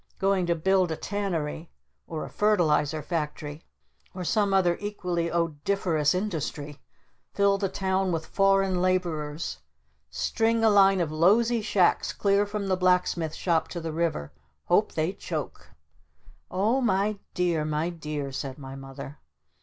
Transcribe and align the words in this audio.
Going 0.17 0.47
to 0.47 0.55
build 0.55 0.89
a 0.91 0.95
Tannery! 0.97 1.69
Or 2.07 2.25
a 2.25 2.29
Fertilizer 2.31 3.03
Factory! 3.03 3.67
Or 4.15 4.23
some 4.23 4.51
other 4.51 4.75
equally 4.79 5.29
odoriferous 5.31 6.15
industry! 6.15 6.79
Fill 7.35 7.59
the 7.59 7.69
town 7.69 8.11
with 8.11 8.25
foreign 8.25 8.81
laborers! 8.81 9.59
String 10.09 10.63
a 10.63 10.71
line 10.71 11.01
of 11.01 11.11
lowsy 11.11 11.61
shacks 11.61 12.13
clear 12.13 12.47
from 12.47 12.65
the 12.65 12.75
Blacksmith 12.75 13.35
Shop 13.35 13.67
to 13.67 13.79
the 13.79 13.93
river! 13.93 14.31
Hope 14.65 14.93
they 14.95 15.13
choke!" 15.13 15.69
"Oh 16.49 16.81
my 16.81 17.19
dear 17.35 17.63
my 17.63 17.91
dear!" 17.91 18.31
said 18.31 18.57
my 18.57 18.75
Mother. 18.75 19.19